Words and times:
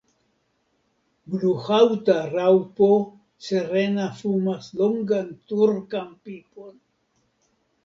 Bluhaŭta 1.33 2.15
raŭpo 2.31 2.89
serene 3.49 4.09
fumas 4.23 4.73
longan 4.81 5.31
turkan 5.53 6.11
pipon. 6.27 6.75